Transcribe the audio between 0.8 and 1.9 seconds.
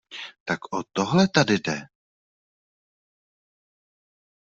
tohle tady jde!